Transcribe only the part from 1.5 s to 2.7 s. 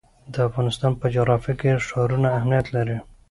کې ښارونه اهمیت